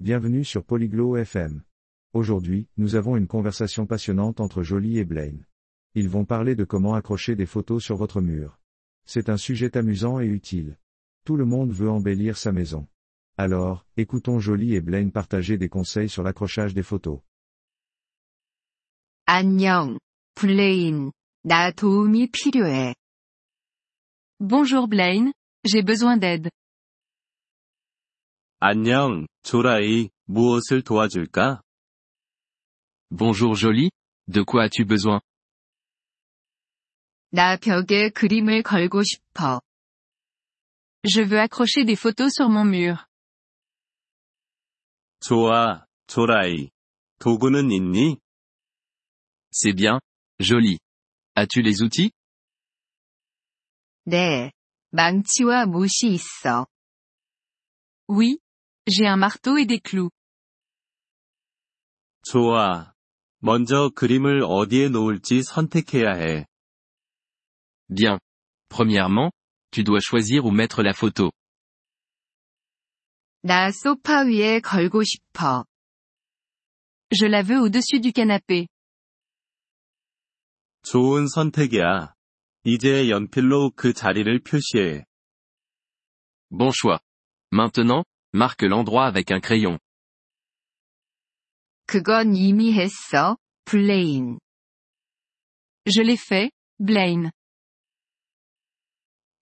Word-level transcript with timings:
Bienvenue 0.00 0.43
sur 0.43 0.63
Polyglot 0.63 1.17
FM. 1.17 1.63
Aujourd'hui, 2.13 2.67
nous 2.77 2.95
avons 2.95 3.17
une 3.17 3.27
conversation 3.27 3.85
passionnante 3.85 4.39
entre 4.39 4.63
Jolie 4.63 4.97
et 4.97 5.05
Blaine. 5.05 5.45
Ils 5.93 6.09
vont 6.09 6.25
parler 6.25 6.55
de 6.55 6.63
comment 6.63 6.95
accrocher 6.95 7.35
des 7.35 7.45
photos 7.45 7.83
sur 7.83 7.97
votre 7.97 8.19
mur. 8.21 8.59
C'est 9.05 9.29
un 9.29 9.37
sujet 9.37 9.77
amusant 9.77 10.19
et 10.19 10.25
utile. 10.25 10.77
Tout 11.23 11.35
le 11.35 11.45
monde 11.45 11.71
veut 11.71 11.89
embellir 11.89 12.37
sa 12.37 12.51
maison. 12.51 12.87
Alors, 13.37 13.85
écoutons 13.97 14.39
Jolie 14.39 14.75
et 14.75 14.81
Blaine 14.81 15.11
partager 15.11 15.57
des 15.57 15.69
conseils 15.69 16.09
sur 16.09 16.23
l'accrochage 16.23 16.73
des 16.73 16.83
photos. 16.83 17.19
안녕, 19.25 19.97
블레인. 20.35 21.11
나 21.43 21.71
도움이 21.71 22.31
필요해. 22.31 22.93
Bonjour 24.39 24.87
Blaine, 24.87 25.31
j'ai 25.63 25.83
besoin 25.83 26.17
d'aide. 26.17 26.49
안녕, 28.60 29.26
조라이, 29.42 30.10
무엇을 30.24 30.82
도와줄까? 30.82 31.62
Bonjour 33.10 33.54
Jolie, 33.54 33.90
de 34.28 34.42
quoi 34.44 34.64
as-tu 34.64 34.84
besoin 34.86 35.20
나 37.30 37.56
벽에 37.56 38.08
그림을 38.10 38.62
걸고 38.62 39.02
싶어. 39.02 39.60
Je 41.04 41.22
veux 41.22 41.38
accrocher 41.38 41.84
des 41.84 41.96
photos 41.96 42.32
sur 42.34 42.48
mon 42.48 42.64
mur. 42.64 43.04
좋아, 45.20 45.86
조라이. 46.06 46.70
도구는 47.18 47.70
있니? 47.70 48.18
C'est 49.52 49.74
bien, 49.74 50.00
Jolie. 50.40 50.78
As-tu 51.34 51.62
les 51.62 51.82
outils 51.82 52.10
네, 54.04 54.52
망치와 54.90 55.66
못이 55.66 56.14
있어. 56.14 56.66
Oui, 58.08 58.38
j'ai 58.86 59.06
un 59.06 59.16
marteau 59.16 59.56
et 59.56 59.66
des 59.66 59.80
clous. 59.80 60.10
좋아. 62.24 62.92
먼저 63.38 63.90
그림을 63.94 64.42
어디에 64.42 64.88
놓을지 64.88 65.42
선택해야 65.42 66.14
해. 66.14 66.46
Bien. 67.88 68.18
Premièrement, 68.68 69.30
tu 69.70 69.84
dois 69.84 70.00
choisir 70.00 70.44
où 70.44 70.50
mettre 70.50 70.82
la 70.82 70.92
photo. 70.92 71.30
나 73.42 73.70
소파 73.70 74.22
위에 74.22 74.60
걸고 74.60 75.04
싶어. 75.04 75.64
Je 77.10 77.26
la 77.26 77.42
veux 77.42 77.60
au-dessus 77.60 78.00
du 78.00 78.12
canapé. 78.12 78.66
좋은 80.82 81.28
선택이야. 81.28 82.14
이제 82.64 83.08
연필로 83.08 83.70
그 83.76 83.92
자리를 83.92 84.40
표시해. 84.42 85.04
Bon 86.50 86.72
choix. 86.72 86.98
Maintenant, 87.52 88.04
marque 88.32 88.62
l'endroit 88.62 89.06
avec 89.06 89.30
un 89.30 89.40
crayon. 89.40 89.78
그건 91.86 92.34
이미 92.34 92.72
했어, 92.72 93.36
블레인. 93.64 94.38
Je 95.86 96.02
l'ai 96.02 96.16
fait, 96.16 96.50
Blaine. 96.78 97.30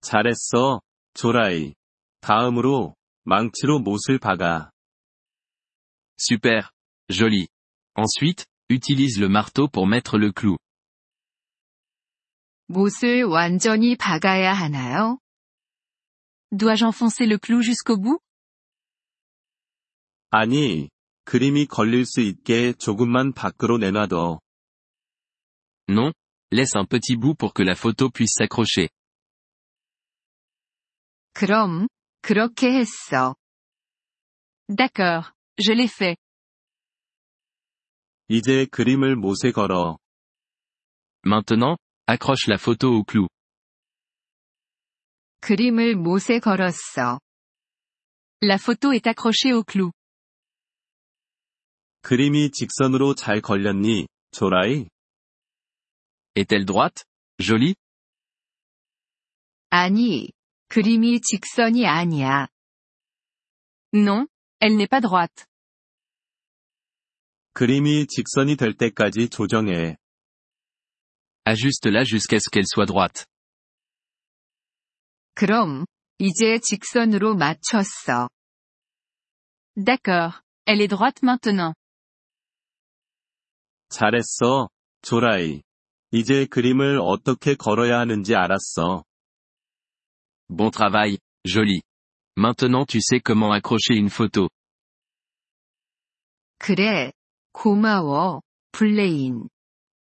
잘했어, 0.02 0.80
조라이. 1.14 1.74
다음으로, 2.20 2.94
망치로 3.24 3.78
못을 3.78 4.18
박아. 4.18 4.70
Super. 6.18 6.68
Jolie. 7.10 7.48
Ensuite, 7.96 8.44
utilise 8.70 9.18
le 9.18 9.28
marteau 9.28 9.68
pour 9.68 9.86
mettre 9.86 10.18
le 10.18 10.32
clou. 10.32 10.58
못을 12.66 13.24
완전히 13.24 13.96
박아야 13.96 14.52
하나요? 14.52 15.18
Dois-je 16.50 16.84
enfoncer 16.84 17.26
le 17.26 17.38
clou 17.38 17.62
jusqu'au 17.62 17.96
bout 17.96 18.20
아니, 20.30 20.90
그림이 21.24 21.66
걸릴 21.66 22.04
수 22.04 22.20
있게 22.20 22.72
조금만 22.74 23.32
밖으로 23.32 23.78
내놔둬. 23.78 24.40
Non, 25.88 26.12
laisse 26.50 26.76
un 26.76 26.86
petit 26.86 27.16
bout 27.16 27.34
pour 27.36 27.52
que 27.52 27.62
la 27.62 27.74
photo 27.74 28.10
puisse 28.10 28.34
s'accrocher. 28.38 28.88
그럼, 31.34 31.88
그렇게 32.22 32.72
했어. 32.78 33.34
D'accord, 34.68 35.32
je 35.58 35.72
l'ai 35.72 35.88
fait. 35.88 36.16
이제 38.28 38.66
그림을 38.66 39.16
못에 39.16 39.52
걸어. 39.52 39.98
Maintenant, 41.26 41.76
accroche 42.06 42.48
la 42.48 42.56
photo 42.56 42.88
au 42.94 43.04
clou. 43.04 43.28
그림을 45.40 45.96
못에 45.96 46.38
걸었어. 46.40 47.20
La 48.42 48.56
photo 48.56 48.92
est 48.92 49.06
accrochée 49.06 49.52
au 49.52 49.62
clou. 49.64 49.92
그림이 52.01 52.51
직선으로 52.51 53.15
잘 53.15 53.41
걸렸니, 53.41 54.07
조라이? 54.31 54.87
Est-elle 56.35 56.65
droite 56.65 57.03
Jolie 57.41 57.75
아니, 59.71 60.31
그림이 60.69 61.21
직선이 61.21 61.85
아니야. 61.85 62.47
Non, 63.93 64.27
elle 64.59 64.75
n'est 64.77 64.87
pas 64.89 65.01
droite. 65.01 65.45
그림이 67.53 68.07
직선이 68.07 68.55
될 68.55 68.73
때까지 68.77 69.29
조정해. 69.29 69.97
Ajuste-la 71.45 72.03
jusqu'à 72.03 72.39
ce 72.39 72.49
qu'elle 72.49 72.67
soit 72.67 72.85
droite. 72.85 73.25
그럼, 75.35 75.85
이제 76.19 76.59
직선으로 76.59 77.35
맞췄어. 77.35 78.29
D'accord, 79.75 80.41
elle 80.65 80.81
est 80.81 80.87
droite 80.87 81.21
maintenant. 81.23 81.73
잘했어, 83.89 84.69
조라이. 85.01 85.63
이제 86.11 86.45
그림을 86.45 86.99
어떻게 87.01 87.55
걸어야 87.55 87.99
하는지 87.99 88.35
알았어. 88.35 89.03
Bon 90.49 90.71
travail, 90.71 91.17
Jolie. 91.47 91.81
Maintenant 92.35 92.87
tu 92.87 92.99
sais 93.01 93.21
comment 93.23 93.53
accrocher 93.53 93.95
une 93.95 94.09
photo. 94.09 94.49
그래, 96.57 97.11
고마워, 97.53 98.41
블레인. 98.71 99.49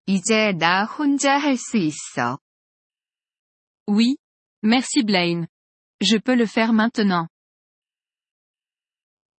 이제 0.06 0.52
나 0.54 0.86
혼자 0.86 1.38
할 1.38 1.58
수 1.58 1.78
있어. 1.78 2.38
Oui, 3.88 4.18
merci 4.64 5.04
Blaine. 5.04 5.48
Je 6.02 6.18
peux 6.20 6.36
le 6.36 6.46
faire 6.46 6.74
maintenant. 6.74 7.28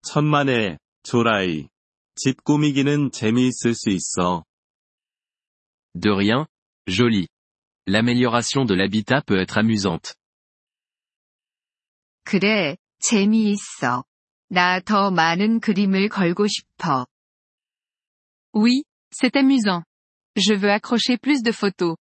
천만에, 0.03 0.79
조라이. 1.03 1.69
집 2.16 2.44
꾸미기는 2.44 3.12
재미있을 3.12 3.74
수 3.74 3.90
있어. 3.90 4.44
De 5.94 6.10
rien, 6.10 6.46
Jolie. 6.88 7.28
L'amélioration 7.88 8.66
de 8.66 8.76
l'habitat 8.76 9.22
peut 9.26 9.40
être 9.40 9.58
amusante. 9.58 10.14
그래, 12.24 12.78
재미있어. 13.00 14.04
나 14.50 14.80
더 14.82 15.12
많은 15.12 15.60
그림을 15.60 16.10
걸고 16.10 16.48
싶어. 16.48 17.08
Oui, 18.54 18.84
c'est 19.12 19.36
amusant. 19.38 19.84
Je 20.36 20.54
veux 20.54 20.70
accrocher 20.70 21.18
plus 21.18 21.42
de 21.42 21.52
photos. 21.52 21.96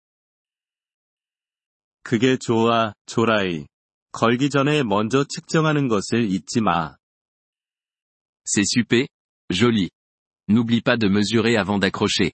그게 2.02 2.38
좋아, 2.38 2.94
조라이. 3.06 3.66
걸기 4.12 4.48
전에 4.50 4.82
먼저 4.82 5.24
측정하는 5.24 5.88
것을 5.88 6.24
잊지 6.30 6.60
마. 6.60 6.96
C'est 8.46 8.64
super, 8.64 9.06
Jolie. 9.52 9.90
N'oublie 10.48 10.80
pas 10.82 10.96
de 10.96 11.08
mesurer 11.08 11.56
avant 11.56 11.78
d'accrocher. 11.78 12.32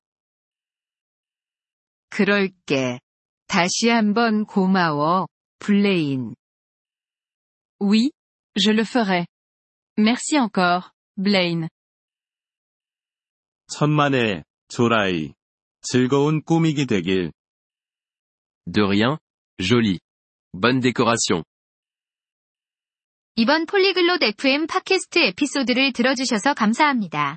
그럴게. 2.10 3.00
다시 3.46 3.88
한번 3.88 4.46
고마워, 4.46 5.26
블레인. 5.58 6.34
Oui, 7.80 8.10
je 8.56 8.70
le 8.70 8.84
ferai. 8.84 9.26
Merci 9.98 10.38
encore, 10.38 10.90
Blaine. 11.16 11.68
천만에, 13.68 14.44
조라이. 14.68 15.34
즐거운 15.82 16.42
꾸미기 16.42 16.86
되길. 16.86 17.32
De 18.66 18.80
rien, 18.82 19.18
Jolie. 19.58 19.98
Bonne 20.52 20.80
décoration. 20.80 21.44
이번 23.36 23.66
폴리글롯 23.66 24.22
FM 24.22 24.66
팟캐스트 24.66 25.18
에피소드를 25.18 25.92
들어주셔서 25.92 26.54
감사합니다. 26.54 27.36